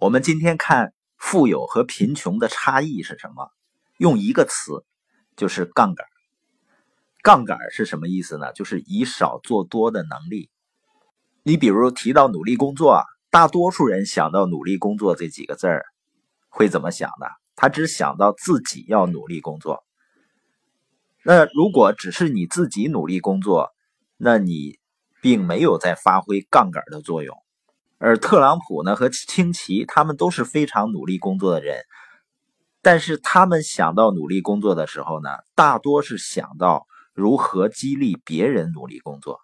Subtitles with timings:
[0.00, 3.50] 我们今天看富有和贫穷的差异是什么？
[3.98, 4.82] 用一个词，
[5.36, 6.06] 就是杠杆。
[7.22, 8.50] 杠杆是什么意思呢？
[8.54, 10.48] 就是以少做多的能力。
[11.42, 15.84] 你比如提到努力工作，大多数人想到努力工作这几个字儿，
[16.48, 17.30] 会怎么想的？
[17.54, 19.84] 他只想到自己要努力工作。
[21.22, 23.68] 那如果只是你自己努力工作，
[24.16, 24.78] 那你
[25.20, 27.36] 并没有在发挥杠杆的作用。
[28.02, 31.82] 而特朗普呢和清奇，他们都是非常努力工作的人，
[32.80, 39.40] 但是他们想到努力工作的时候呢，大多是想到如何激励别人努力工作。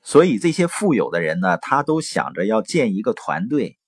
[0.00, 3.78] 所以这些富有的人呢，他都想着要建一个团队，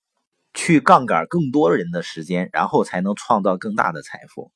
[0.53, 4.51] 去杠杆更多人的时间，然后才能创造更大的财富。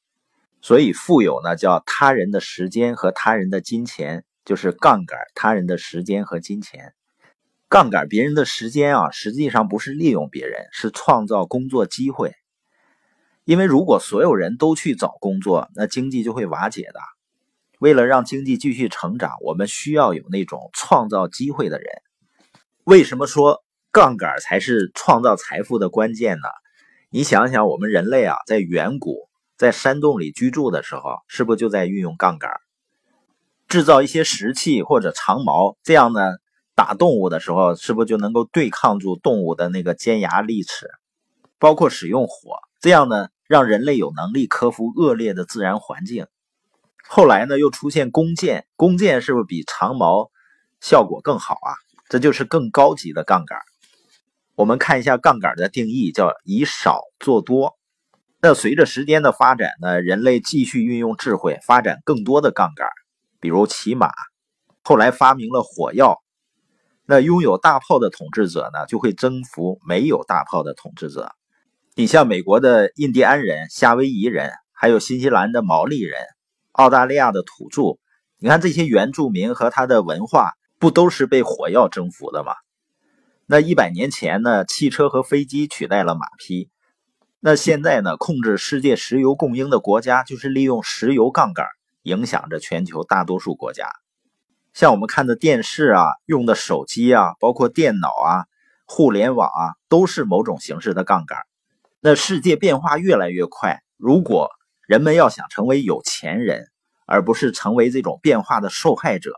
[0.61, 6.93] 所以富有呢，叫他人的时间和他人的金钱，就是杠杆他人的时间和金钱。
[7.71, 12.33] 杠杆别人的时间啊，实际上不是利用别人，是创造工作机会。
[13.45, 16.99] 因为如果所有人都去找工作，那经济就会瓦解的。
[17.79, 21.87] 为了让经济继续成长，我们需要有那种创造机会的人。
[22.83, 26.49] 为什么说杠杆才是创造财富的关键呢？
[27.09, 29.29] 你想想，我们人类啊，在远古。
[29.55, 32.51] 在山洞里居住的时候，是不是就在运用杠杆，
[33.69, 35.77] 制造一些石器或者长矛？
[35.83, 36.19] 这样呢，
[36.75, 40.89] 打动物的时候，是不是就能够对抗住动物的那个尖牙利齿？
[41.59, 46.25] 包括使用火，这样呢，让人类有能力克服恶劣的自然环境。
[47.07, 50.31] 后来呢，又出现弓箭，弓箭是不是比长矛
[50.79, 51.75] 效果更好啊？
[52.09, 53.59] 这就是更高级的杠杆。
[54.55, 57.77] 我们看一下杠杆的定义，叫以少做多。
[58.41, 62.87] 那随着时间的发展呢，人类继续运用智慧，发展更多的杠杆，
[63.39, 64.09] 比如骑马，
[64.83, 66.20] 后来发明了火药。
[67.11, 71.33] 那拥有大炮的统治者呢，就会征服没有大炮的统治者。
[71.93, 76.17] 你像美国的印第安人、夏威夷人，还有新西兰的毛利人、
[76.71, 77.99] 澳大利亚的土著，
[78.39, 82.53] 你看这些原住民和他的文化，不都是被火药征服的吗？
[83.45, 86.69] 那一百年前呢，汽车和飞机取代了马匹。
[87.41, 88.15] 那现在呢？
[88.15, 91.67] 控制世界石油供应的国家就是利用石油杠杆，
[92.03, 93.89] 影响着全球大多数国家。
[94.73, 98.45] 像我们看的电视啊，用的手机啊，包括电脑啊，
[98.85, 101.39] 互联网啊，都是某种形式的杠杆。
[101.99, 104.49] 那世界变化越来越快，如果
[104.87, 106.67] 人们要想成为有钱人，
[107.05, 109.33] 而不是成为这种变化的受害者，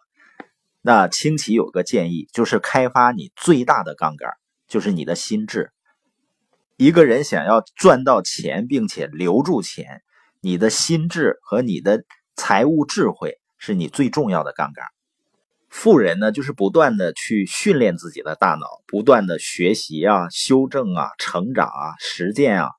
[0.81, 4.29] 那清奇有个建议，就是开发你最大的杠杆，
[4.67, 5.71] 就是你的心智。
[6.77, 10.03] 一个人想要赚到钱，并且留住钱，
[10.41, 12.03] 你的心智和你的
[12.35, 14.85] 财务智慧是你最重要的杠杆。
[15.73, 22.69] 富人呢，就是不断的去训练自己的大脑，不断的学习啊、修正啊、成长啊、实践啊。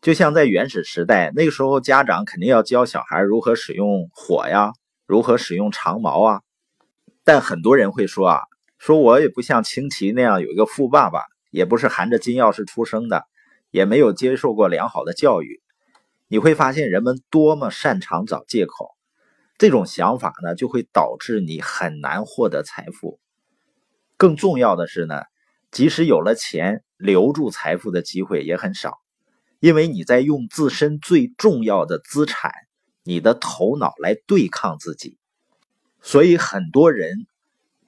[0.00, 4.70] 就像在原始时代，那个时候家长肯定要教小孩如何使用火呀，
[5.06, 6.40] 如何使用长矛啊。
[7.24, 8.40] 但很多人会说啊，
[8.78, 13.24] 说我也不像清奇那样有一个富爸爸，也不是含着金钥匙出生的。
[13.72, 15.60] 也没有接受过良好的教育，
[16.28, 18.95] 你会发现人们多么擅长找借口，
[19.58, 23.18] 这种想法呢，就会导致你很难获得财富。
[24.16, 25.22] 更重要的是呢，
[25.70, 28.98] 即使有了钱，留住财富的机会也很少，
[29.60, 32.52] 因为你在用自身最重要的资产——
[33.04, 35.18] 你的头脑来对抗自己。
[36.00, 37.26] 所以很多人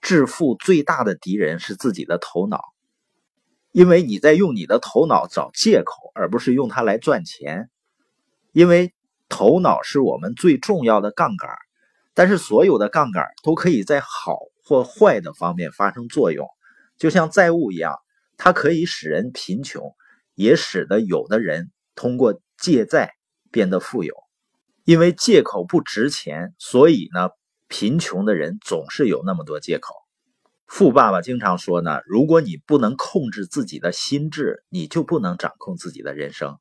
[0.00, 2.62] 致富最大的敌人是自己的头脑。
[3.70, 7.70] 因为你在用你的头脑找借口，而不是用它来赚钱。
[8.52, 8.92] 因为
[9.28, 11.50] 头脑是我们最重要的杠杆，
[12.14, 16.46] 但是所有的杠杆都可以在好或坏的方面发生作用，
[16.96, 17.94] 就像债务一样，
[18.36, 19.94] 它可以使人贫穷，
[20.34, 23.12] 也使得有的人通过借债
[23.50, 24.14] 变得富有。
[24.84, 27.28] 因为借口不值钱，所以呢，
[27.68, 29.94] 贫穷的人总是有那么多借口。
[30.66, 36.58] 富爸爸经常说呢，如果你不能控制自己的心智，你就不能掌控自己的人生。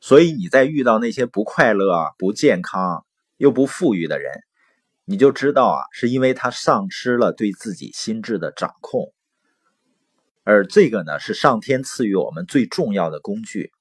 [0.00, 3.04] 所以你在遇到那些不快乐、不健康
[3.36, 4.32] 又不富裕的人，
[5.04, 9.12] 你就知道啊，是因为他丧失了对自己心智的掌控。
[10.44, 13.72] 而这个呢，是上天赐予我们最重要的工具。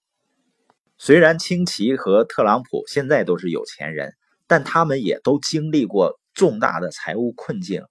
[0.98, 4.14] 虽然清奇和特朗普现在都是有钱人，
[4.48, 7.84] 但他们也都经历过重大的财务困境。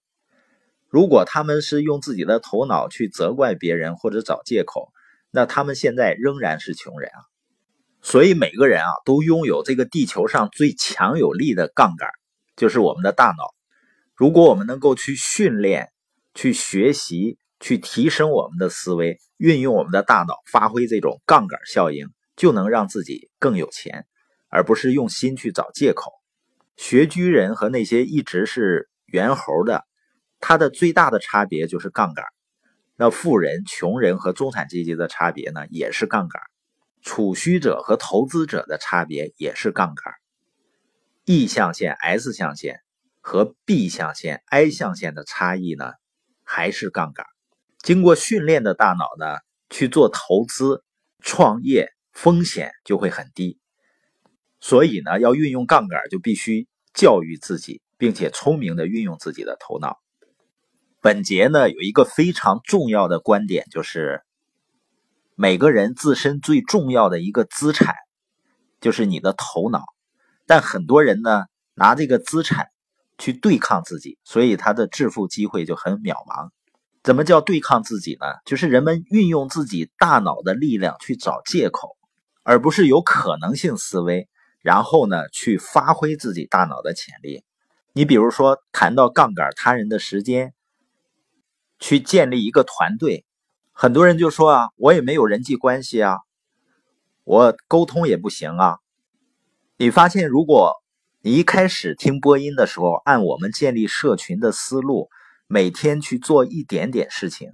[0.89, 4.89] 如果他们是用自己的头脑去责怪别人或者找借口，
[5.31, 7.34] 那他们现在仍然是穷人啊。
[8.05, 12.11] 所以每个人啊都拥有这个地球上最强有力的杠杆，
[12.55, 13.55] 就是我们的大脑。
[14.15, 15.89] 如果我们能够去训练、
[16.35, 24.05] 去学习、去提升我们的思维，运用我们的大脑，发挥这种杠杆效应，就能让自己更有钱，
[24.51, 26.13] 而不是用心去找借口。
[26.77, 29.83] 学居人和那些一直是猿猴的，
[30.41, 32.27] 他的最大的差别就是杠杆。
[32.97, 36.43] 那富人、穷人和中产阶级的差别呢，也是杠杆。
[37.05, 40.15] 储蓄者和投资者的差别也是杠杆。
[41.27, 42.81] E 象限、S 象限
[43.21, 45.93] 和 B 象限、I 象限的差异呢，
[46.45, 47.27] 还是杠杆。
[47.79, 49.37] 经过训练的大脑呢，
[49.69, 50.83] 去做投资、
[51.21, 53.61] 创业，风险就会很低。
[54.61, 59.99] 所以呢，要运用杠杆，就必须教育自己，并且聪明的运用自己的头脑。
[61.03, 64.23] 本节呢，有一个非常重要的观点，就是
[65.37, 67.95] 每个人自身最重要的一个资产，
[68.81, 69.83] 就是你的头脑。
[70.47, 72.69] 但很多人呢，拿这个资产
[73.19, 76.51] 去对抗自己，所以他的致富机会就很渺茫。
[77.03, 78.27] 怎么叫对抗自己呢？
[78.45, 81.97] 就是人们运用自己大脑的力量去找借口，
[82.43, 84.29] 而不是有可能性思维，
[84.63, 87.45] 然后呢去发挥自己大脑的潜力。
[87.93, 90.55] 你比如说，谈到杠杆他人的时间，
[91.79, 93.25] 去建立一个团队，
[93.75, 96.19] 很多人就说啊，我也没有人际关系啊，
[97.25, 98.79] 我沟通也不行啊。
[99.77, 100.73] 你发现，如果
[101.21, 105.11] 你一开始听播音的时候，按我们建立社群的思路。
[105.47, 107.53] 每天去做一点点事情，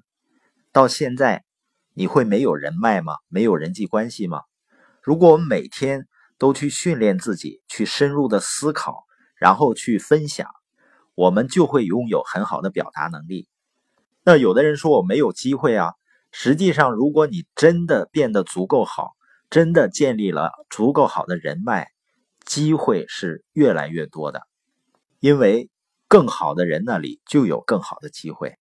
[0.72, 1.43] 到现在
[1.93, 3.14] 你会没有人脉吗？
[3.28, 4.43] 没有人际关系吗？
[5.02, 6.06] 如果我们每天
[6.38, 10.49] 都去训练自己，去深入的思考，然后去分享，
[11.16, 13.49] 我们就会拥有很好的表达能力。
[14.25, 15.94] 那有的人说我没有机会啊，
[16.31, 19.12] 实际上，如果你真的变得足够好，
[19.50, 21.88] 真的建立了足够好的人脉，
[22.44, 24.43] 机会是越来越多的，
[25.21, 25.71] 因为。
[26.12, 28.56] 更好的人那里就有更好的机会。